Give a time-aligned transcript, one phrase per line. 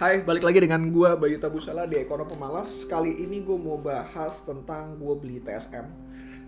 [0.00, 2.88] Hai, balik lagi dengan gua Bayu Tabusala di Ekono Pemalas.
[2.88, 5.84] Kali ini gue mau bahas tentang gue beli TSM.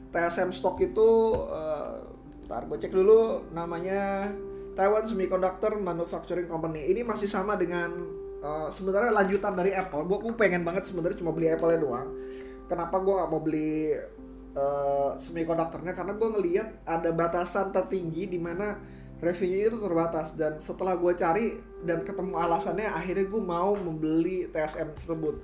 [0.08, 2.00] TSM stok itu, uh,
[2.48, 4.32] ntar gue cek dulu namanya
[4.72, 6.96] Taiwan Semiconductor Manufacturing Company.
[6.96, 7.92] Ini masih sama dengan
[8.40, 10.08] uh, sebenarnya lanjutan dari Apple.
[10.08, 12.08] Gue pengen banget sebenarnya cuma beli Apple-nya doang.
[12.72, 13.92] Kenapa gue gak mau beli
[14.56, 15.92] uh, semiconductornya?
[15.92, 18.80] Karena gue ngeliat ada batasan tertinggi di mana
[19.22, 20.34] revenue itu terbatas.
[20.34, 21.56] Dan setelah gue cari
[21.86, 25.38] dan ketemu alasannya akhirnya gue mau membeli TSM tersebut.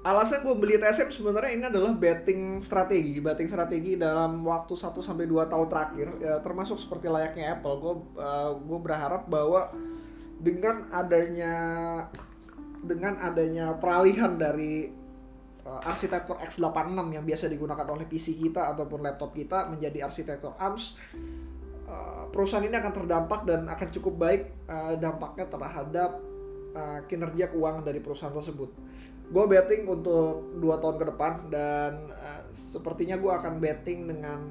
[0.00, 3.20] Alasan gue beli TSM sebenarnya ini adalah betting strategi.
[3.20, 7.76] Betting strategi dalam waktu 1 sampai 2 tahun terakhir ya termasuk seperti layaknya Apple.
[7.76, 9.68] Gue uh, gue berharap bahwa
[10.40, 11.54] dengan adanya
[12.80, 14.88] dengan adanya peralihan dari
[15.68, 20.96] uh, arsitektur x86 yang biasa digunakan oleh PC kita ataupun laptop kita menjadi arsitektur ARMS
[21.90, 26.22] Eh, perusahaan ini akan terdampak dan akan cukup baik uh, dampaknya terhadap
[26.70, 28.70] uh, kinerja keuangan dari perusahaan tersebut.
[29.26, 32.10] Gue betting untuk dua tahun ke depan dan
[32.50, 34.42] sepertinya gue akan betting dengan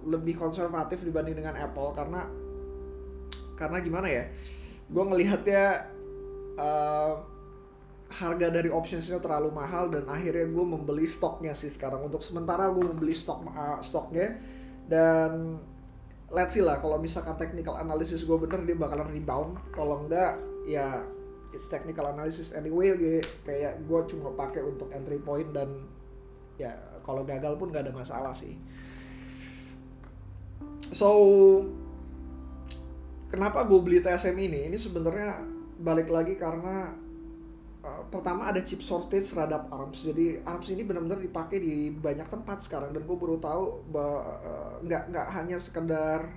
[0.00, 2.24] lebih konservatif dibanding dengan Apple karena
[3.60, 4.24] karena gimana ya?
[4.88, 5.84] Gue ngelihatnya
[6.56, 7.12] uh,
[8.08, 12.84] harga dari optionsnya terlalu mahal dan akhirnya gue membeli stoknya sih sekarang untuk sementara gue
[12.84, 14.40] membeli stok uh, stoknya
[14.88, 15.60] dan
[16.30, 19.58] let's see lah kalau misalkan technical analysis gue bener dia bakalan rebound.
[19.74, 21.02] Kalau enggak ya
[21.50, 22.94] it's technical analysis anyway
[23.42, 25.82] kayak gue cuma pakai untuk entry point dan
[26.54, 26.70] ya
[27.02, 28.54] kalau gagal pun gak ada masalah sih.
[30.94, 31.10] So
[33.30, 34.70] kenapa gue beli TSM ini?
[34.70, 35.42] Ini sebenarnya
[35.82, 36.94] balik lagi karena
[37.84, 40.04] uh, pertama ada chip shortage terhadap ARMS.
[40.04, 42.92] Jadi ARMS ini benar-benar dipakai di banyak tempat sekarang.
[42.92, 43.64] Dan gue baru tahu
[43.94, 46.28] uh, nggak nggak hanya sekedar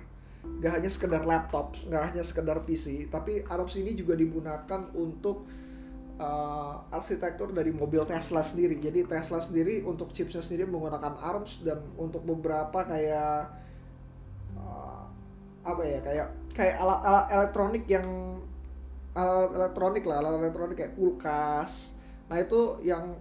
[0.44, 5.48] nggak hanya sekedar laptop nggak hanya sekedar PC tapi ARMS ini juga digunakan untuk
[6.18, 8.78] uh, arsitektur dari mobil Tesla sendiri.
[8.78, 13.50] Jadi Tesla sendiri untuk chipsnya sendiri menggunakan ARMS dan untuk beberapa kayak
[14.58, 15.04] uh,
[15.64, 18.38] apa ya kayak kayak alat-alat elektronik yang
[19.14, 21.94] alat elektronik lah alat elektronik kayak kulkas.
[22.26, 23.14] Nah itu yang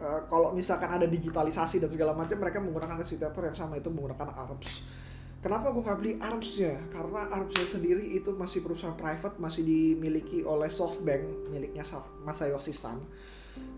[0.00, 4.32] uh, kalau misalkan ada digitalisasi dan segala macam mereka menggunakan arsitektur yang sama itu menggunakan
[4.32, 4.96] ARMS.
[5.44, 10.42] Kenapa gue gak beli ARMS ya karena ARMS sendiri itu masih perusahaan private masih dimiliki
[10.42, 11.84] oleh SoftBank miliknya
[12.24, 12.98] Masayoshi Son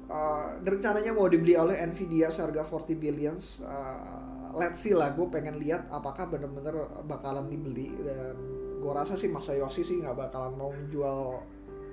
[0.09, 3.63] uh, rencananya mau dibeli oleh Nvidia seharga 40 billions.
[3.63, 8.35] Uh, let's see lah gue pengen lihat apakah bener-bener bakalan dibeli dan
[8.79, 11.43] gue rasa sih Masayoshi sih nggak bakalan mau menjual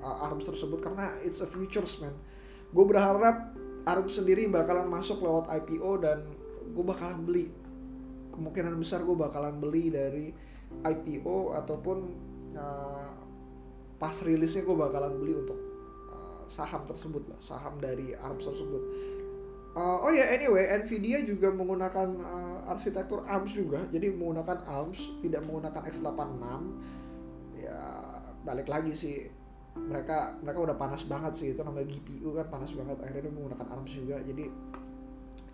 [0.06, 2.14] uh, ARMS tersebut karena it's a futures man.
[2.72, 3.54] Gue berharap
[3.86, 6.20] ARMS sendiri bakalan masuk lewat IPO dan
[6.72, 7.46] gue bakalan beli.
[8.34, 10.30] Kemungkinan besar gue bakalan beli dari
[10.84, 11.98] IPO ataupun
[12.58, 13.10] uh,
[13.96, 15.58] pas rilisnya gue bakalan beli untuk
[16.12, 18.84] uh, saham tersebut lah saham dari ARMS tersebut
[19.76, 25.20] Uh, oh ya yeah, anyway, Nvidia juga menggunakan uh, arsitektur ARMS juga, jadi menggunakan ARMS
[25.20, 26.48] tidak menggunakan x86.
[27.60, 27.84] Ya
[28.48, 29.28] balik lagi sih,
[29.76, 31.48] mereka mereka udah panas banget sih.
[31.52, 33.04] Itu namanya GPU kan panas banget.
[33.04, 34.46] Akhirnya dia menggunakan ARMS juga, jadi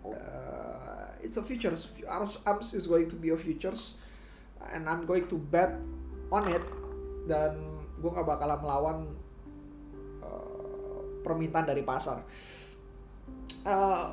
[0.06, 1.90] uh, it's a futures.
[2.06, 3.98] ARMS, ARMS is going to be a futures,
[4.70, 5.74] and I'm going to bet
[6.30, 6.62] on it.
[7.26, 7.58] Dan
[7.98, 8.98] gue gak bakalan melawan
[10.22, 12.22] uh, permintaan dari pasar
[13.64, 14.04] uh,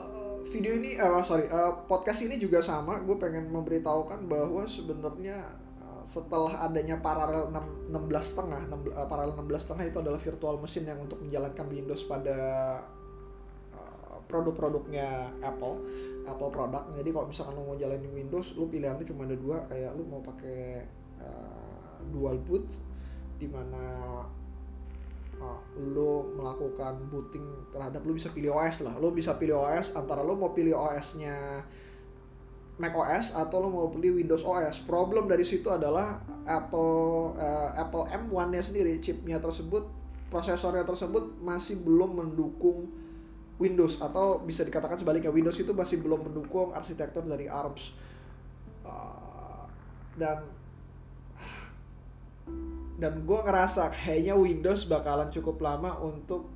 [0.48, 3.00] video ini uh, sorry uh, podcast ini juga sama.
[3.04, 5.68] Gue pengen memberitahukan bahwa sebenarnya
[6.10, 8.62] setelah adanya paralel 6, 16 setengah
[9.06, 12.38] paralel 16 setengah itu adalah virtual machine yang untuk menjalankan Windows pada
[14.30, 15.82] produk-produknya Apple
[16.30, 16.86] Apple produk.
[16.94, 19.66] Jadi kalau misalkan lo mau jalanin Windows lo pilihannya cuma ada dua.
[19.66, 20.86] Kayak lo mau pakai
[21.18, 22.70] uh, dual boot
[23.42, 23.82] di mana
[25.40, 28.96] uh, lo melakukan booting terhadap lo bisa pilih OS lah.
[29.00, 31.64] Lo bisa pilih OS antara lo mau pilih OS-nya
[32.80, 38.08] Mac OS atau lo mau pilih Windows OS problem dari situ adalah Apple uh, Apple
[38.08, 39.84] M1-nya sendiri chipnya tersebut
[40.32, 42.88] prosesornya tersebut masih belum mendukung
[43.60, 47.92] Windows atau bisa dikatakan sebaliknya Windows itu masih belum mendukung arsitektur dari ARMS
[48.88, 49.68] uh,
[50.16, 50.48] dan
[53.00, 56.52] dan gue ngerasa kayaknya Windows bakalan cukup lama untuk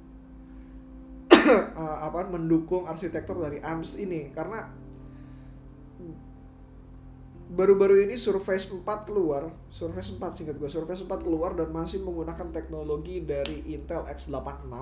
[1.33, 4.29] uh, apa mendukung arsitektur dari ARMS ini.
[4.35, 4.67] Karena
[7.53, 12.49] baru-baru ini Surface 4 keluar Surface 4 singkat gue Surface 4 keluar dan masih menggunakan
[12.49, 14.73] teknologi dari Intel X86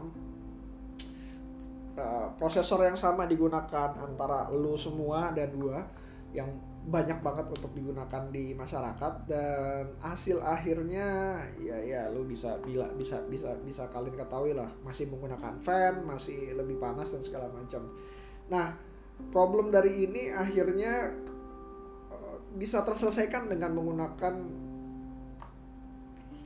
[1.97, 5.83] uh, prosesor yang sama digunakan antara lu semua dan gua
[6.31, 6.47] yang
[6.81, 13.21] banyak banget untuk digunakan di masyarakat dan hasil akhirnya ya ya lu bisa bila bisa
[13.29, 17.85] bisa bisa kalian ketahui lah masih menggunakan fan masih lebih panas dan segala macam.
[18.49, 18.73] Nah
[19.29, 21.13] problem dari ini akhirnya
[22.09, 24.35] uh, bisa terselesaikan dengan menggunakan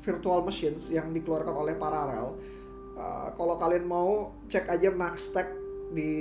[0.04, 2.36] virtual machines yang dikeluarkan oleh Parallel.
[3.00, 5.48] Uh, kalau kalian mau cek aja Maxtech
[5.96, 6.12] di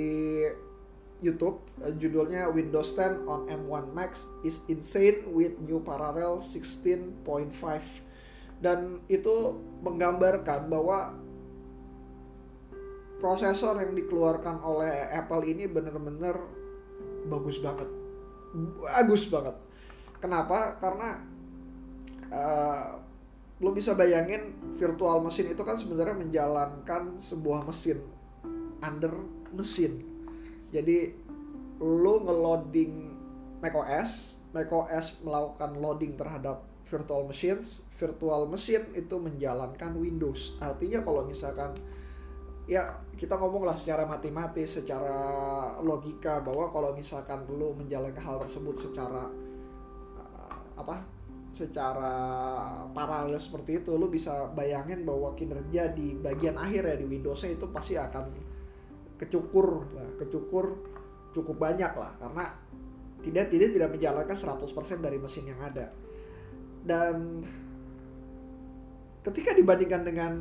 [1.23, 7.23] YouTube uh, judulnya Windows 10 on M1 Max is insane with new Parallel 16.5
[8.63, 11.13] dan itu menggambarkan bahwa
[13.19, 16.39] prosesor yang dikeluarkan oleh Apple ini benar-benar
[17.27, 17.89] bagus banget.
[18.79, 19.55] Bagus banget.
[20.23, 20.79] Kenapa?
[20.79, 21.19] Karena
[22.31, 22.85] uh,
[23.59, 28.03] lo bisa bayangin virtual mesin itu kan sebenarnya menjalankan sebuah mesin
[28.83, 29.15] under
[29.55, 30.14] mesin
[30.73, 31.13] jadi
[31.81, 32.93] lu ngeloading
[33.59, 40.55] macOS, macOS melakukan loading terhadap virtual machines, virtual machine itu menjalankan Windows.
[40.61, 41.73] Artinya kalau misalkan
[42.69, 45.17] ya kita ngomong lah secara matematis, secara
[45.81, 49.29] logika bahwa kalau misalkan lu menjalankan hal tersebut secara
[50.17, 51.15] uh, apa?
[51.55, 52.11] secara
[52.91, 57.71] paralel seperti itu lu bisa bayangin bahwa kinerja di bagian akhir ya di Windowsnya itu
[57.71, 58.27] pasti akan
[59.15, 60.75] kecukur lah, kecukur
[61.31, 62.55] cukup banyak lah karena
[63.23, 65.89] tidak tidak tidak menjalankan 100% dari mesin yang ada.
[66.85, 67.41] Dan
[69.25, 70.33] ketika dibandingkan dengan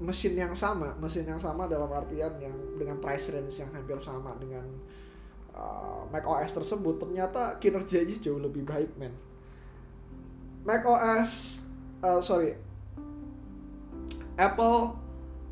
[0.00, 4.32] mesin yang sama, mesin yang sama dalam artian yang dengan price range yang hampir sama
[4.40, 4.64] dengan
[5.52, 9.12] uh, Mac OS tersebut, ternyata kinerjanya jauh lebih baik, men.
[10.64, 11.60] Mac OS,
[12.00, 12.56] uh, sorry,
[14.40, 14.96] Apple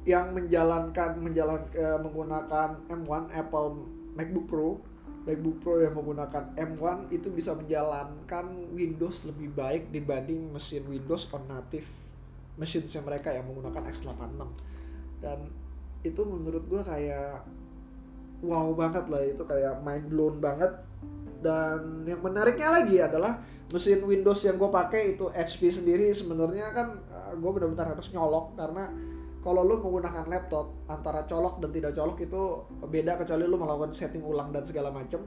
[0.09, 3.69] yang menjalankan menjalan uh, menggunakan M1 Apple
[4.17, 4.69] MacBook Pro.
[5.29, 11.45] MacBook Pro yang menggunakan M1 itu bisa menjalankan Windows lebih baik dibanding mesin Windows on
[11.45, 11.85] native
[12.57, 14.35] mesinnya mereka yang menggunakan x86
[15.23, 15.47] dan
[16.03, 17.47] itu menurut gue kayak
[18.43, 20.73] wow banget lah itu kayak mind blown banget.
[21.39, 23.39] Dan yang menariknya lagi adalah
[23.71, 28.59] mesin Windows yang gue pakai itu HP sendiri sebenarnya kan eh, gue benar-benar harus nyolok
[28.59, 28.91] karena
[29.39, 32.43] kalau lu menggunakan laptop antara colok dan tidak colok itu
[32.91, 35.23] beda kecuali lu melakukan setting ulang dan segala macam.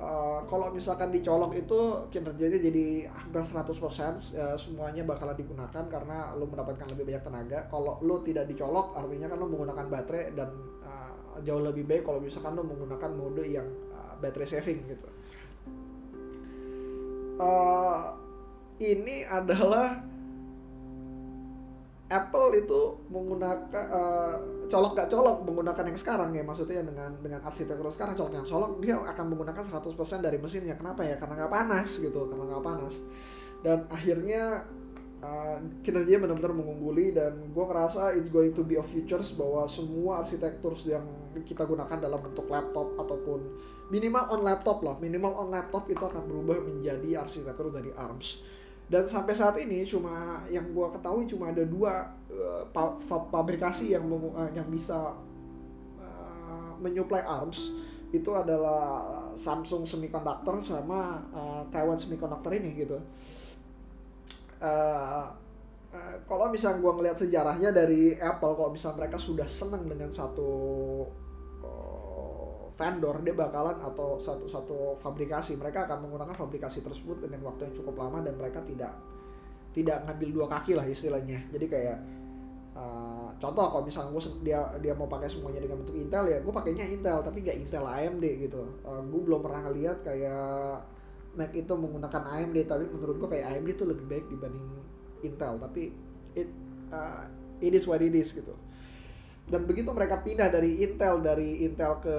[0.00, 6.48] Uh, kalau misalkan dicolok itu kinerjanya jadi hampir 100% uh, semuanya bakalan digunakan karena lu
[6.48, 7.58] mendapatkan lebih banyak tenaga.
[7.68, 12.16] Kalau lu tidak dicolok artinya kan lu menggunakan baterai dan uh, jauh lebih baik kalau
[12.16, 15.08] misalkan lu menggunakan mode yang uh, baterai saving gitu.
[17.36, 18.16] Uh,
[18.80, 20.00] ini adalah
[22.10, 27.86] Apple itu menggunakan uh, colok gak colok menggunakan yang sekarang ya maksudnya dengan dengan arsitektur
[27.94, 30.74] sekarang colok yang colok dia akan menggunakan 100% dari mesinnya.
[30.74, 31.14] Kenapa ya?
[31.22, 32.94] Karena nggak panas gitu karena nggak panas.
[33.62, 34.66] Dan akhirnya
[35.22, 40.24] uh, kinerjanya benar-benar mengungguli dan gue ngerasa it's going to be a futures bahwa semua
[40.24, 41.04] arsitektur yang
[41.46, 43.38] kita gunakan dalam bentuk laptop ataupun
[43.92, 48.42] minimal on laptop lah minimal on laptop itu akan berubah menjadi arsitektur dari ARMS
[48.90, 54.02] dan sampai saat ini cuma yang gua ketahui cuma ada dua uh, pa pabrikasi yang
[54.10, 55.14] uh, yang bisa
[56.02, 57.70] uh, menyuplai arms
[58.10, 59.06] itu adalah
[59.38, 62.98] Samsung Semiconductor sama uh, Taiwan Semiconductor ini gitu.
[64.58, 65.30] Uh,
[65.94, 70.50] uh, kalau misalnya gua ngelihat sejarahnya dari Apple, kalau misalnya mereka sudah senang dengan satu
[72.80, 75.60] vendor dia bakalan atau satu satu fabrikasi.
[75.60, 78.96] Mereka akan menggunakan fabrikasi tersebut dengan waktu yang cukup lama dan mereka tidak
[79.76, 81.44] tidak ngambil dua kaki lah istilahnya.
[81.52, 81.98] Jadi kayak
[82.72, 86.52] uh, contoh kalau misalnya gue dia dia mau pakai semuanya dengan bentuk Intel ya gue
[86.56, 88.62] pakainya Intel tapi gak Intel AMD gitu.
[88.80, 90.80] Uh, eh, gue belum pernah lihat kayak
[91.36, 94.66] Mac itu menggunakan AMD tapi menurut gue kayak AMD itu lebih baik dibanding
[95.20, 95.60] Intel.
[95.60, 95.92] Tapi
[96.32, 96.48] it
[96.88, 97.28] uh,
[97.60, 98.56] it is what it is gitu
[99.50, 102.16] dan begitu mereka pindah dari Intel dari Intel ke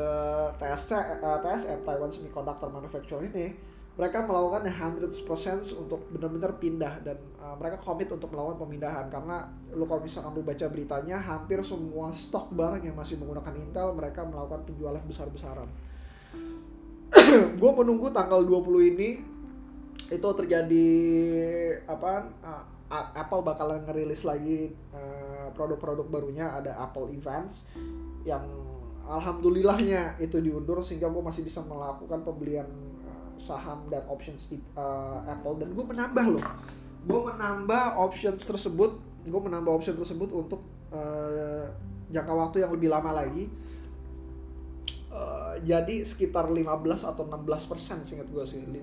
[0.59, 0.91] TSC,
[1.23, 3.47] uh, TSM Taiwan Semiconductor Manufacturing ini
[3.95, 5.11] mereka melakukan 100%
[5.79, 9.07] untuk benar-benar pindah dan uh, mereka komit untuk melakukan pemindahan.
[9.11, 13.95] Karena lu kalau misalkan lu baca beritanya hampir semua stok barang yang masih menggunakan Intel
[13.95, 15.67] mereka melakukan penjualan besar-besaran.
[17.61, 19.09] Gue menunggu tanggal 20 ini
[20.11, 20.87] itu terjadi
[21.87, 27.65] apa uh, Apple bakalan ngerilis lagi uh, produk-produk barunya ada Apple Events
[28.21, 28.45] yang
[29.09, 32.69] alhamdulillahnya itu diundur sehingga gue masih bisa melakukan pembelian
[33.03, 35.57] uh, saham dan options uh, Apple.
[35.57, 36.45] Dan gue menambah loh
[37.01, 38.93] gue menambah options tersebut
[39.25, 40.61] gue menambah option tersebut untuk
[40.93, 41.65] uh,
[42.09, 43.45] jangka waktu yang lebih lama lagi.
[45.11, 46.65] Uh, jadi sekitar 15
[47.03, 48.61] atau 16 persen singkat gue sih.
[48.65, 48.81] 15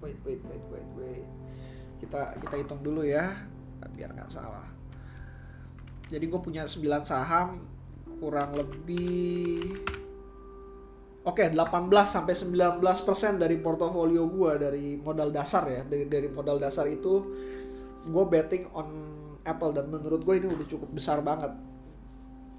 [0.00, 1.28] wait wait wait wait wait.
[2.00, 3.32] Kita kita hitung dulu ya
[3.92, 4.73] biar nggak salah
[6.14, 7.58] jadi gue punya 9 saham
[8.22, 9.74] kurang lebih
[11.24, 16.28] Oke, okay, 18 sampai 19 persen dari portofolio gue dari modal dasar ya, dari, dari
[16.28, 17.24] modal dasar itu
[18.04, 18.92] gue betting on
[19.40, 21.48] Apple dan menurut gue ini udah cukup besar banget,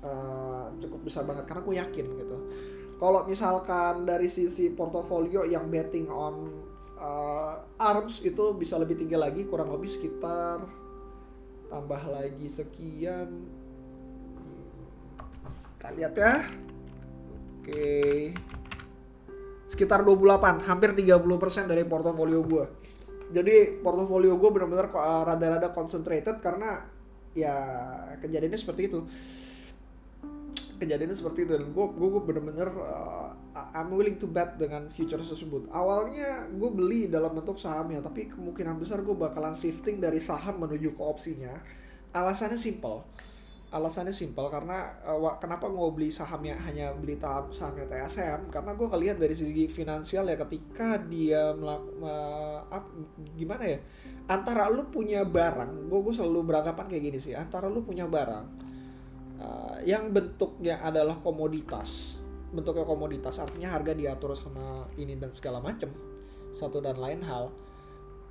[0.02, 2.38] uh, cukup besar banget karena gue yakin gitu.
[2.98, 6.50] Kalau misalkan dari sisi portofolio yang betting on
[6.98, 10.85] uh, ARMS itu bisa lebih tinggi lagi, kurang lebih sekitar
[11.70, 13.30] tambah lagi sekian.
[15.78, 16.34] Kita lihat ya.
[17.62, 18.34] Oke.
[19.70, 22.66] Sekitar 28 hampir 30% dari portofolio gue
[23.34, 26.86] jadi portofolio gue benar-benar uh, rada-rada concentrated karena
[27.34, 27.56] ya
[28.22, 29.00] kejadiannya seperti itu
[30.86, 33.34] kejadiannya seperti itu dan gue gue bener-bener uh,
[33.74, 35.68] I'm willing to bet dengan future tersebut.
[35.74, 40.94] Awalnya gue beli dalam bentuk sahamnya tapi kemungkinan besar gue bakalan shifting dari saham menuju
[40.94, 41.58] ke opsinya.
[42.13, 43.01] Alasannya simple.
[43.74, 48.88] Alasannya simpel karena uh, kenapa gue beli sahamnya hanya beli tahap sahamnya TSM karena gue
[48.88, 52.63] ngelihat dari segi finansial ya ketika dia melak, uh,
[53.36, 53.80] gimana ya?
[54.32, 58.65] Antara lu punya barang gue gue selalu beranggapan kayak gini sih antara lu punya barang
[59.39, 62.22] uh, yang bentuknya adalah komoditas.
[62.51, 65.92] Bentuknya komoditas artinya harga diatur sama ini dan segala macem.
[66.56, 67.51] Satu dan lain hal.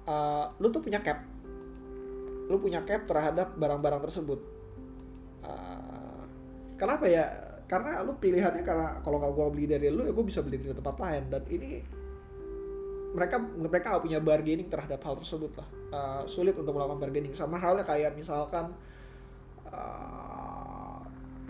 [0.04, 1.20] Uh, lu tuh punya cap.
[2.49, 4.40] Lu punya cap terhadap barang-barang tersebut.
[6.75, 7.25] Kenapa ya?
[7.64, 10.75] Karena lu pilihannya karena kalau nggak gue beli dari lu ya gue bisa beli di
[10.75, 11.32] tempat lain.
[11.32, 11.80] Dan ini
[13.14, 15.68] mereka mereka punya bargaining terhadap hal tersebut lah.
[15.94, 17.32] Uh, sulit untuk melakukan bargaining.
[17.32, 18.75] Sama halnya kayak misalkan
[19.70, 20.43] uh,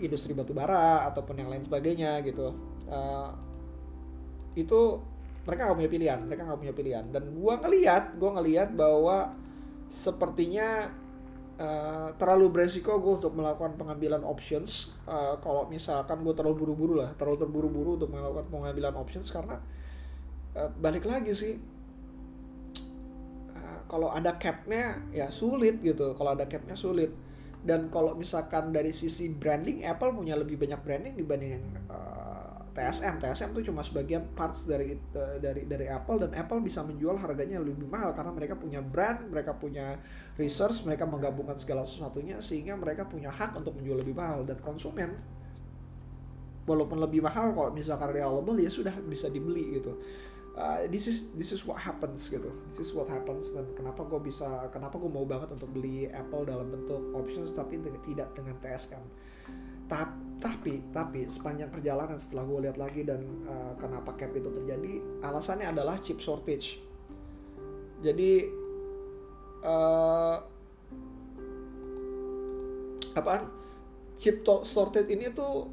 [0.01, 2.51] industri batu bara ataupun yang lain sebagainya gitu.
[2.87, 3.31] Uh,
[4.55, 4.99] itu
[5.45, 7.05] mereka nggak punya pilihan mereka nggak punya pilihan.
[7.11, 9.31] Dan gue ngelihat gue ngelihat bahwa
[9.91, 10.89] sepertinya
[11.61, 14.91] uh, terlalu beresiko gue untuk melakukan pengambilan options.
[15.05, 19.61] Uh, kalau misalkan gue terlalu buru-buru lah terlalu terburu-buru untuk melakukan pengambilan options karena
[20.57, 21.55] uh, balik lagi sih
[23.85, 26.17] kalau ada capnya ya sulit gitu.
[26.17, 27.13] Kalau ada capnya sulit
[27.65, 33.49] dan kalau misalkan dari sisi branding Apple punya lebih banyak branding dibanding uh, TSM TSM
[33.57, 37.89] itu cuma sebagian parts dari uh, dari dari Apple dan Apple bisa menjual harganya lebih
[37.89, 39.97] mahal karena mereka punya brand mereka punya
[40.37, 44.45] research mereka menggabungkan segala sesuatunya sehingga mereka punya hak untuk menjual lebih mahal.
[44.45, 45.17] Dan konsumen
[46.69, 49.95] walaupun lebih mahal kalau misalkan reliable ya sudah bisa dibeli gitu
[50.57, 52.51] uh, this is this is what happens gitu.
[52.71, 56.47] This is what happens dan kenapa gue bisa kenapa gue mau banget untuk beli Apple
[56.47, 59.03] dalam bentuk options tapi tidak dengan TSM
[59.85, 65.69] tapi tapi sepanjang perjalanan setelah gue lihat lagi dan uh, kenapa cap itu terjadi alasannya
[65.71, 66.81] adalah chip shortage.
[68.03, 68.49] Jadi
[69.63, 70.37] uh,
[73.15, 73.47] apaan?
[74.15, 75.69] Chip shortage ini tuh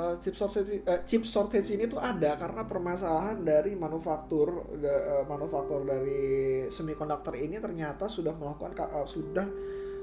[0.00, 5.84] uh, chip shortage uh, chip shortage ini tuh ada karena permasalahan dari manufaktur uh, manufaktur
[5.84, 9.44] dari semiconductor ini ternyata sudah melakukan uh, sudah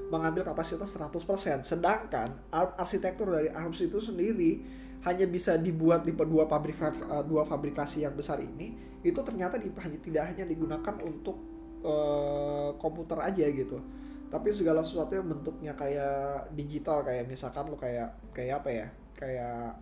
[0.08, 1.64] mengambil kapasitas 100%.
[1.64, 2.32] Sedangkan
[2.80, 4.64] arsitektur dari ARMS itu sendiri
[5.06, 8.74] hanya bisa dibuat di dua pabrik eh, dua fabrikasi yang besar ini
[9.06, 11.38] itu ternyata di, hanya tidak hanya digunakan untuk
[11.86, 13.78] uh, komputer aja gitu
[14.26, 19.78] tapi segala sesuatu yang bentuknya kayak digital kayak misalkan lo kayak kayak apa ya kayak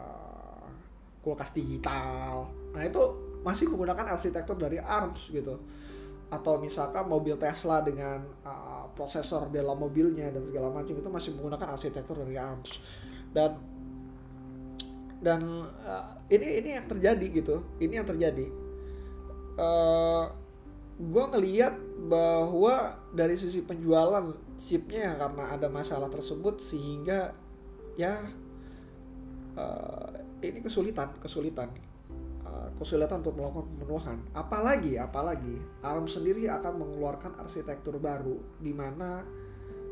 [0.00, 0.66] uh,
[1.20, 2.48] kulkas digital.
[2.72, 3.02] Nah itu
[3.42, 5.58] masih menggunakan arsitektur dari ARMS gitu.
[6.26, 11.78] Atau misalkan mobil Tesla dengan uh, prosesor dalam mobilnya dan segala macam itu masih menggunakan
[11.78, 12.82] arsitektur dari ARMS.
[13.30, 13.50] Dan
[15.22, 15.40] dan
[15.86, 17.56] uh, ini ini yang terjadi gitu.
[17.78, 18.46] Ini yang terjadi.
[19.56, 20.24] Uh, eh,
[20.96, 21.76] gue ngeliat
[22.08, 27.32] bahwa dari sisi penjualan chipnya karena ada masalah tersebut sehingga
[27.96, 28.20] ya
[29.56, 30.12] uh,
[30.44, 31.72] ini kesulitan kesulitan
[32.76, 34.18] kesulitan untuk melakukan pemenuhan.
[34.36, 39.24] Apalagi, apalagi ARM sendiri akan mengeluarkan arsitektur baru, di mana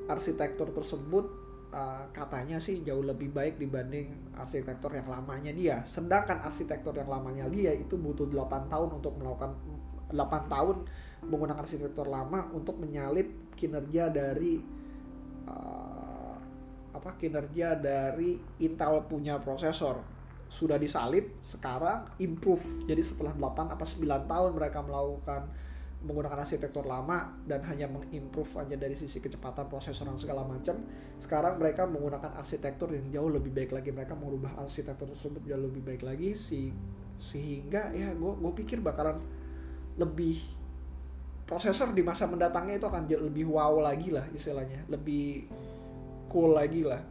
[0.09, 1.25] arsitektur tersebut
[1.73, 5.77] uh, katanya sih jauh lebih baik dibanding arsitektur yang lamanya dia.
[5.89, 9.57] Sedangkan arsitektur yang lamanya dia itu butuh 8 tahun untuk melakukan
[10.13, 10.77] 8 tahun
[11.25, 14.61] menggunakan arsitektur lama untuk menyalip kinerja dari
[15.49, 15.94] uh,
[16.95, 19.99] apa kinerja dari Intel punya prosesor.
[20.47, 22.87] Sudah disalib sekarang improve.
[22.87, 25.51] Jadi setelah 8 apa 9 tahun mereka melakukan
[26.05, 30.77] menggunakan arsitektur lama dan hanya mengimprove aja dari sisi kecepatan prosesor dan segala macam
[31.17, 33.89] sekarang mereka menggunakan arsitektur yang jauh lebih baik lagi.
[33.91, 36.71] Mereka mengubah arsitektur tersebut jauh lebih baik lagi si
[37.17, 39.17] sehingga ya gue gue pikir bakalan
[39.97, 40.37] lebih
[41.49, 44.85] prosesor di masa mendatangnya itu akan lebih wow lagi lah istilahnya.
[44.93, 45.49] Lebih
[46.31, 47.03] cool lagi lah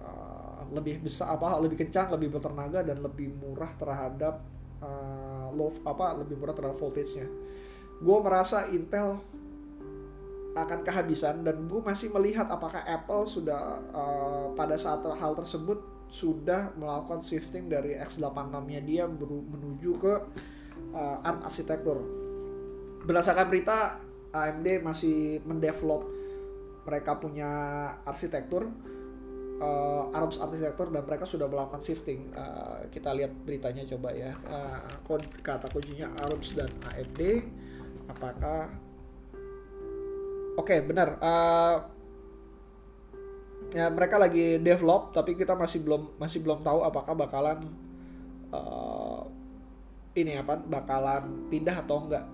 [0.00, 4.44] uh, lebih besar apa lebih kencang lebih bertenaga dan lebih murah terhadap
[4.80, 7.26] uh, low apa lebih murah terhadap voltage-nya
[8.02, 9.22] gue merasa Intel
[10.54, 15.82] akan kehabisan dan gue masih melihat apakah Apple sudah uh, pada saat hal tersebut
[16.14, 20.14] sudah melakukan shifting dari X86-nya dia menuju ke
[20.94, 21.98] uh, ARM arsitektur.
[23.02, 23.98] Berdasarkan berita
[24.30, 26.06] AMD masih mendevelop
[26.84, 27.50] mereka punya
[28.04, 28.68] arsitektur
[29.60, 32.30] uh, ARMS arsitektur dan mereka sudah melakukan shifting.
[32.36, 34.36] Uh, kita lihat beritanya coba ya.
[34.44, 34.80] Uh,
[35.40, 37.20] kata kuncinya ARMS dan AMD
[38.08, 38.68] apakah
[40.60, 41.76] oke okay, benar uh,
[43.74, 47.64] ya mereka lagi develop tapi kita masih belum masih belum tahu apakah bakalan
[48.54, 49.24] uh,
[50.14, 52.24] ini apa bakalan pindah atau enggak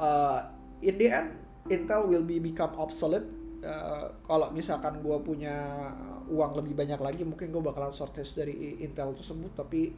[0.00, 0.42] uh,
[0.82, 3.24] in the end Intel will be become obsolete.
[3.64, 5.88] Uh, kalau misalkan gue punya
[6.28, 9.56] uang lebih banyak lagi mungkin gue bakalan shortage dari Intel tersebut.
[9.56, 9.92] Tapi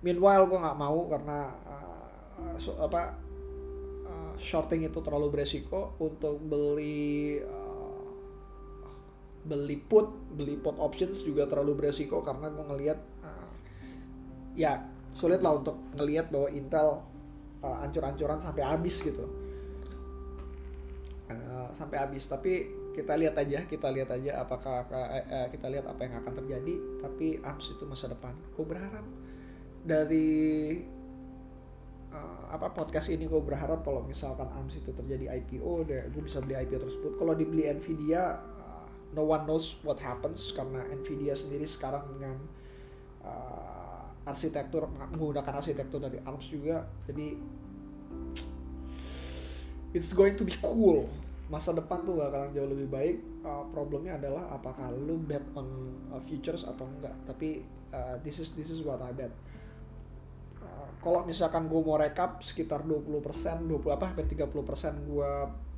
[0.00, 3.26] meanwhile gue nggak mau karena uh, so, apa
[4.36, 8.04] shorting itu terlalu beresiko untuk beli uh,
[9.46, 13.50] beli put beli put options juga terlalu beresiko karena gue ngelihat uh,
[14.54, 14.84] ya
[15.16, 17.00] sulit lah untuk ngelihat bahwa Intel
[17.64, 19.24] uh, ancur-ancuran sampai habis gitu
[21.30, 22.26] uh, sampai habis.
[22.26, 26.74] Tapi kita lihat aja kita lihat aja apakah uh, kita lihat apa yang akan terjadi.
[27.02, 28.34] Tapi ARMS itu masa depan.
[28.54, 29.06] Gue berharap
[29.86, 30.80] dari
[32.10, 36.42] uh, apa podcast ini gue berharap kalau misalkan ARMS itu terjadi IPO deh gue bisa
[36.42, 37.12] beli IPO tersebut.
[37.18, 40.54] Kalau dibeli Nvidia uh, no one knows what happens.
[40.54, 42.36] Karena Nvidia sendiri sekarang dengan
[43.26, 46.86] uh, arsitektur menggunakan arsitektur dari ARMS juga.
[47.06, 47.26] Jadi
[49.94, 51.08] it's going to be cool
[51.46, 55.66] masa depan tuh bakalan jauh lebih baik uh, problemnya adalah apakah lu bet on
[56.10, 57.14] uh, futures atau enggak.
[57.26, 57.62] Tapi
[57.94, 59.30] uh, this is this is what I bet.
[60.96, 63.22] Kalau misalkan gue mau rekap sekitar 20%
[63.62, 65.32] 20 apa hampir 30% gue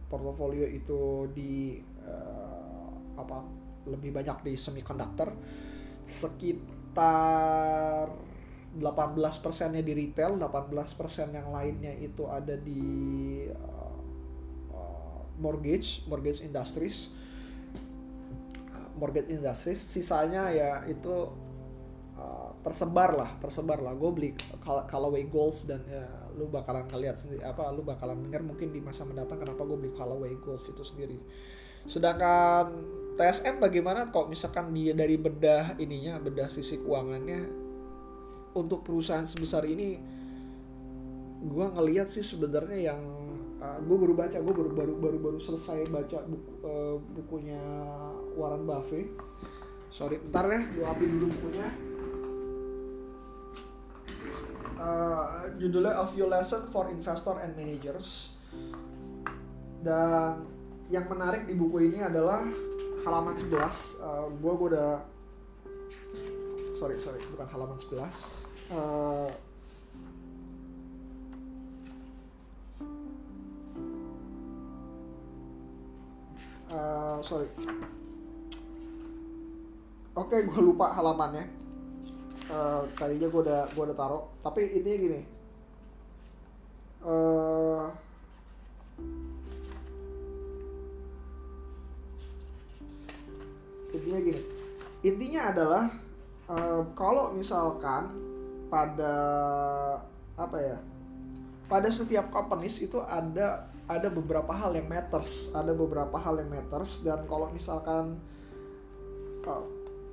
[0.08, 1.76] portofolio itu di
[2.08, 2.88] uh,
[3.20, 3.44] apa
[3.92, 5.28] lebih banyak di semiconductor
[6.08, 8.08] sekitar
[8.72, 12.80] 18 persennya di retail 18 persen yang lainnya itu ada di
[13.48, 13.77] uh, uh,
[15.38, 17.10] mortgage mortgage industries.
[18.98, 21.30] Mortgage industries sisanya ya itu
[22.18, 23.94] uh, tersebar lah tersebar lah.
[23.94, 24.30] Gue beli
[24.62, 29.06] Callaway Golf dan ya, lu bakalan ngeliat sendiri apa lu bakalan denger mungkin di masa
[29.06, 31.18] mendatang kenapa gue beli Callaway Golf itu sendiri.
[31.86, 32.74] Sedangkan
[33.18, 37.66] TSM bagaimana kok misalkan dia dari bedah ininya bedah sisi keuangannya
[38.54, 39.98] untuk perusahaan sebesar ini
[41.38, 43.02] gue ngeliat sih sebenarnya yang
[43.62, 47.62] uh, gue baru baca gue baru baru baru baru selesai baca buku, uh, bukunya
[48.34, 49.10] Warren Buffett.
[49.88, 51.68] Sorry bentar ya gue api dulu bukunya.
[54.78, 58.38] Uh, judulnya A Few Lesson for Investor and Managers.
[59.82, 60.46] Dan
[60.88, 62.46] yang menarik di buku ini adalah
[63.04, 63.54] halaman 11
[64.02, 64.90] uh, gua udah
[66.80, 69.28] sorry sorry bukan halaman 11 uh,
[76.72, 77.48] uh, sorry.
[80.18, 81.46] Oke okay, gue lupa halamannya.
[82.48, 84.24] Uh, tadinya gue udah gue udah taruh.
[84.42, 85.20] Tapi ini gini.
[87.04, 87.86] Uh,
[93.94, 94.42] intinya gini.
[95.06, 95.84] Intinya adalah
[96.50, 98.10] uh, kalau misalkan
[98.68, 99.14] pada
[100.36, 100.78] apa ya
[101.68, 107.00] pada setiap companies itu ada ada beberapa hal yang matters ada beberapa hal yang matters
[107.00, 108.20] dan kalau misalkan
[109.48, 109.64] uh,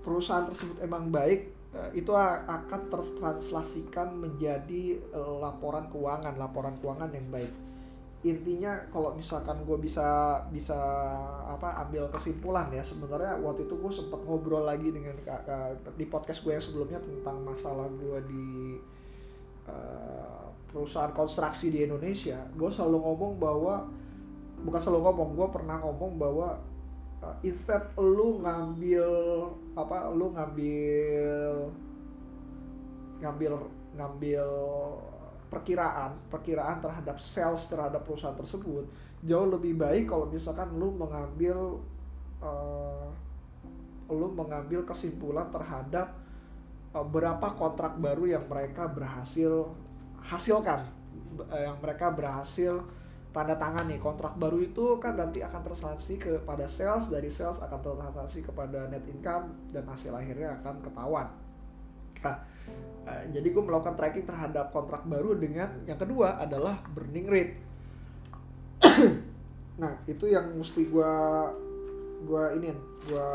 [0.01, 7.27] perusahaan tersebut emang baik Eh, itu akan tertranslasikan menjadi eh, laporan keuangan laporan keuangan yang
[7.27, 7.51] baik.
[8.25, 10.73] Intinya kalau misalkan gue bisa bisa
[11.45, 15.13] apa ambil kesimpulan ya sebenarnya waktu itu gue sempat ngobrol lagi dengan
[15.93, 18.47] di podcast gue yang sebelumnya tentang masalah gue di
[19.69, 20.44] uh,
[20.75, 23.87] perusahaan konstruksi di Indonesia gue selalu ngomong bahwa
[24.67, 26.59] bukan selalu ngomong gue pernah ngomong bahwa
[27.23, 29.07] uh, instead lu ngambil
[29.79, 31.71] apa lu ngambil
[33.23, 33.51] ngambil
[33.95, 34.47] ngambil
[35.47, 38.83] perkiraan perkiraan terhadap sales terhadap perusahaan tersebut
[39.23, 41.79] jauh lebih baik kalau misalkan lu mengambil
[42.43, 43.07] uh,
[44.11, 46.11] lu mengambil kesimpulan terhadap
[46.91, 49.71] uh, berapa kontrak baru yang mereka berhasil
[50.25, 50.89] hasilkan.
[51.35, 52.79] Uh, yang mereka berhasil
[53.35, 57.99] tanda tangan nih kontrak baru itu kan nanti akan transaksi kepada sales dari sales akan
[57.99, 61.27] transaksi kepada net income dan hasil akhirnya akan ketahuan.
[62.23, 62.35] Nah
[63.03, 67.55] uh, jadi gue melakukan tracking terhadap kontrak baru dengan yang kedua adalah burning rate.
[69.75, 71.13] Nah itu yang mesti gue
[72.23, 72.71] gue ini
[73.11, 73.31] gue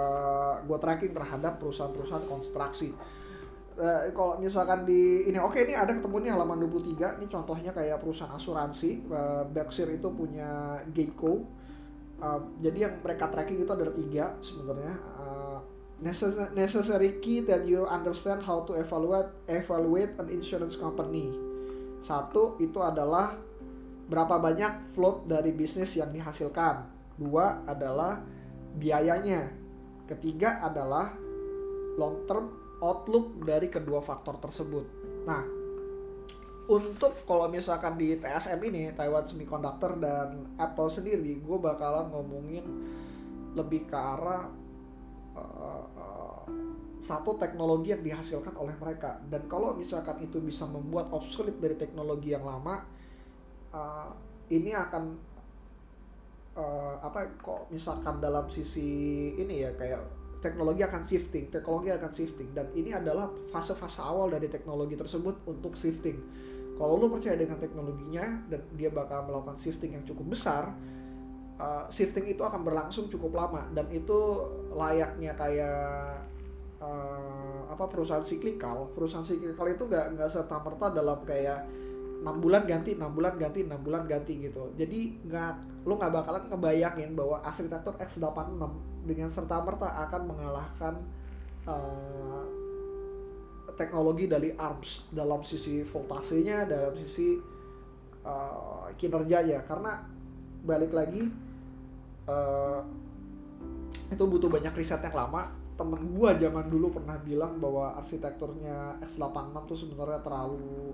[0.65, 2.97] gue tracking terhadap perusahaan-perusahaan konstruksi
[3.81, 7.71] uh, kalau misalkan di ini oke okay, ini ada ketemu nih halaman 23 ini contohnya
[7.73, 9.09] kayak perusahaan asuransi.
[9.09, 11.49] Uh, Berkshire itu punya Geico.
[12.21, 14.95] Uh, jadi yang mereka tracking itu ada tiga sebenarnya.
[15.17, 15.59] Uh,
[16.57, 21.29] necessary key that you understand how to evaluate evaluate an insurance company.
[22.01, 23.37] Satu itu adalah
[24.09, 26.89] berapa banyak float dari bisnis yang dihasilkan.
[27.21, 28.25] Dua adalah
[28.81, 29.53] biayanya.
[30.09, 31.15] Ketiga adalah
[32.01, 34.85] long term outlook dari kedua faktor tersebut.
[35.29, 35.45] Nah,
[36.71, 42.65] untuk kalau misalkan di TSM ini Taiwan Semiconductor dan Apple sendiri, gue bakalan ngomongin
[43.59, 44.47] lebih ke arah
[45.35, 46.43] uh, uh,
[47.03, 52.31] satu teknologi yang dihasilkan oleh mereka dan kalau misalkan itu bisa membuat obsolete dari teknologi
[52.31, 52.87] yang lama,
[53.75, 54.09] uh,
[54.53, 55.05] ini akan
[56.55, 62.49] uh, apa kok misalkan dalam sisi ini ya kayak teknologi akan shifting, teknologi akan shifting
[62.57, 66.17] dan ini adalah fase-fase awal dari teknologi tersebut untuk shifting.
[66.81, 70.73] Kalau lo percaya dengan teknologinya dan dia bakal melakukan shifting yang cukup besar,
[71.61, 76.25] uh, shifting itu akan berlangsung cukup lama dan itu layaknya kayak
[76.81, 78.89] uh, apa perusahaan siklikal.
[78.97, 81.69] Perusahaan siklikal itu nggak nggak serta merta dalam kayak
[82.21, 84.73] enam bulan ganti, enam bulan ganti, enam bulan ganti gitu.
[84.77, 88.57] Jadi nggak lo nggak bakalan ngebayangin bahwa arsitektur X86
[89.05, 90.95] dengan serta merta akan mengalahkan
[91.65, 92.45] uh,
[93.75, 97.41] teknologi dari ARMS dalam sisi voltasenya dalam sisi
[98.25, 99.65] uh, kinerjanya.
[99.65, 100.01] Karena
[100.61, 101.25] balik lagi
[102.29, 102.81] uh,
[104.11, 105.49] itu butuh banyak riset yang lama.
[105.81, 110.93] Temen gua zaman dulu pernah bilang bahwa arsitekturnya X86 tuh sebenarnya terlalu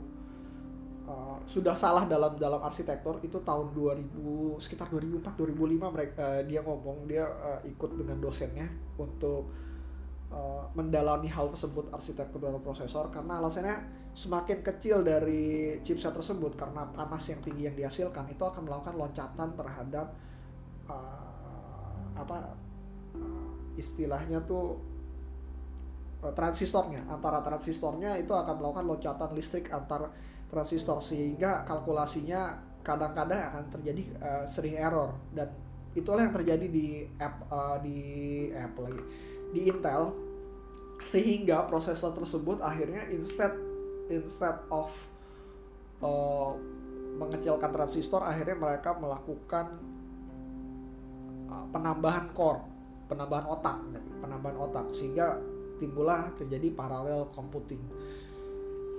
[1.07, 6.61] uh, sudah salah dalam dalam arsitektur itu tahun 2000 sekitar 2004 2005 mereka uh, dia
[6.61, 8.67] ngomong dia uh, ikut dengan dosennya
[8.99, 9.49] untuk
[10.35, 13.77] uh, mendalami hal tersebut arsitektur dalam prosesor karena alasannya
[14.17, 19.49] semakin kecil dari chipset tersebut karena panas yang tinggi yang dihasilkan itu akan melakukan loncatan
[19.55, 20.07] terhadap
[20.89, 22.57] uh, apa
[23.15, 24.97] uh, istilahnya tuh
[26.33, 27.05] transistornya.
[27.07, 30.11] Antara transistornya itu akan melakukan loncatan listrik antar
[30.51, 35.19] transistor sehingga kalkulasinya kadang-kadang akan terjadi uh, sering error.
[35.35, 35.51] Dan
[35.99, 37.99] itulah yang terjadi di app uh, di
[38.55, 39.03] app lagi
[39.51, 40.15] di Intel.
[41.03, 43.53] Sehingga prosesor tersebut akhirnya instead
[44.11, 44.91] instead of
[46.03, 46.55] uh,
[47.17, 49.77] mengecilkan transistor akhirnya mereka melakukan
[51.51, 52.63] uh, penambahan core
[53.07, 53.77] penambahan otak
[54.23, 54.87] penambahan otak.
[54.95, 55.43] Sehingga
[55.77, 57.83] timbullah terjadi parallel computing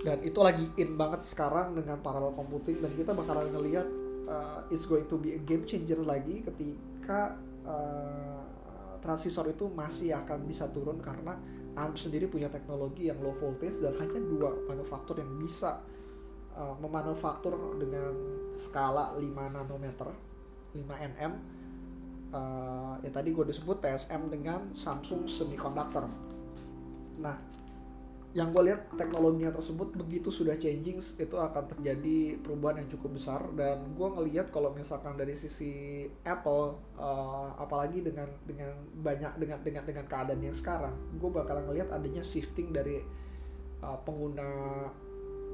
[0.06, 2.78] dan itu lagi in banget sekarang dengan parallel computing.
[2.82, 3.88] Dan kita bakalan ngelihat
[4.30, 7.34] uh, it's going to be a game changer lagi ketika
[7.66, 8.42] uh,
[9.02, 11.38] transistor itu masih akan bisa turun karena
[11.78, 15.82] ARM sendiri punya teknologi yang low voltage dan hanya dua manufaktur yang bisa
[16.58, 18.14] uh, memanufaktur dengan
[18.58, 20.10] skala 5 nanometer
[20.74, 21.34] 5 nm.
[22.28, 26.10] Uh, ya tadi gue disebut TSM dengan Samsung Semiconductor.
[27.22, 27.38] Nah
[28.38, 33.42] yang gue lihat teknologinya tersebut begitu sudah changing itu akan terjadi perubahan yang cukup besar.
[33.58, 39.82] Dan gue ngelihat kalau misalkan dari sisi Apple uh, apalagi dengan dengan banyak dengan dengan
[39.90, 43.02] dengan keadaan yang sekarang gue bakalan ngelihat adanya shifting dari
[43.82, 44.46] uh, pengguna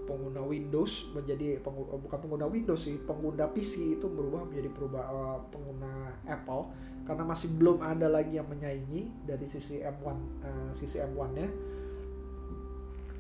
[0.04, 5.04] pengguna Windows menjadi pengguna, eh, bukan pengguna Windows sih pengguna PC itu berubah menjadi perubah
[5.08, 6.68] uh, pengguna Apple.
[7.08, 10.04] Karena masih belum ada lagi yang menyaingi dari sisi M1
[10.44, 11.48] uh, sisi M1 nya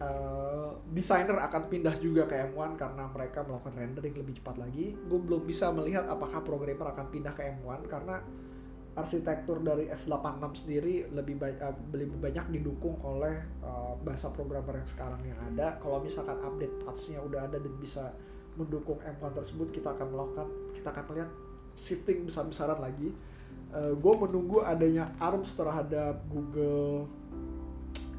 [0.03, 4.93] uh, desainer akan pindah juga ke M1 karena mereka melakukan rendering lebih cepat lagi.
[5.07, 8.19] Gue belum bisa melihat apakah programmer akan pindah ke M1 karena
[8.93, 14.89] arsitektur dari S86 sendiri lebih banyak uh, lebih banyak didukung oleh uh, bahasa programmer yang
[14.89, 15.81] sekarang yang ada.
[15.81, 18.13] Kalau misalkan update patch-nya udah ada dan bisa
[18.53, 21.29] mendukung M1 tersebut, kita akan melakukan kita akan melihat
[21.73, 23.09] shifting besar-besaran lagi.
[23.73, 27.09] Uh, gue menunggu adanya ARMS terhadap Google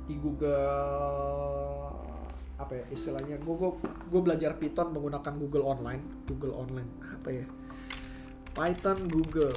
[0.05, 1.93] di Google
[2.55, 3.37] apa ya istilahnya?
[3.43, 6.03] Gue gue gue belajar Python menggunakan Google Online.
[6.29, 6.91] Google Online
[7.21, 7.47] apa ya?
[8.55, 9.57] Python Google.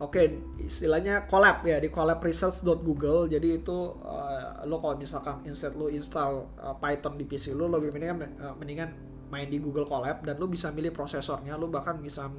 [0.00, 3.28] Oke, istilahnya collab ya di collapresearch.google.
[3.28, 7.92] Jadi itu uh, lo kalau misalkan instead lo install uh, Python di PC lo, lebih
[7.92, 8.96] mendingan uh, mendingan
[9.28, 12.32] main di Google Colab dan lo bisa milih prosesornya, lo bahkan bisa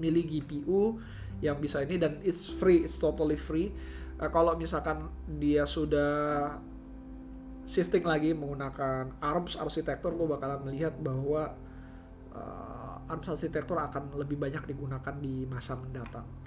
[0.00, 1.00] milih GPU
[1.42, 3.74] yang bisa ini dan it's free, it's totally free.
[4.16, 6.56] Uh, kalau misalkan dia sudah
[7.66, 11.52] shifting lagi menggunakan ARMS arsitektur, lo bakalan melihat bahwa
[12.32, 16.42] uh, ARMS arsitektur akan lebih banyak digunakan di masa mendatang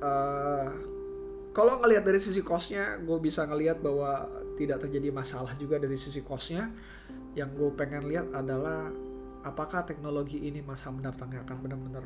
[0.00, 0.68] uh,
[1.56, 4.28] kalau ngelihat dari sisi costnya gue bisa ngelihat bahwa
[4.60, 6.68] tidak terjadi masalah juga dari sisi costnya
[7.36, 8.88] yang gue pengen lihat adalah
[9.46, 12.04] apakah teknologi ini masa mendatangnya akan benar-benar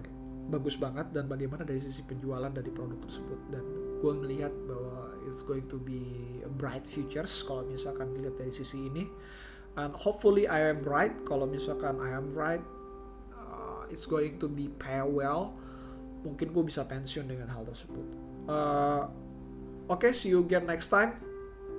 [0.50, 3.64] bagus banget dan bagaimana dari sisi penjualan dari produk tersebut dan
[4.02, 6.02] gue ngelihat bahwa it's going to be
[6.44, 9.08] a bright futures kalau misalkan dilihat dari sisi ini
[9.80, 12.62] and hopefully I am right kalau misalkan I am right
[13.32, 15.56] uh, it's going to be pay well
[16.20, 18.06] mungkin gue bisa pensiun dengan hal tersebut.
[18.44, 19.08] Uh,
[19.90, 21.18] Oke, okay, see you again next time.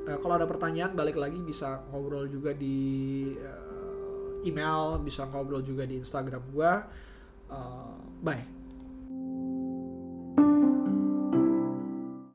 [0.03, 2.75] Uh, kalau ada pertanyaan, balik lagi bisa ngobrol juga di
[3.39, 3.70] uh,
[4.45, 6.73] email, bisa ngobrol juga di Instagram gue.
[7.51, 8.60] Uh, bye.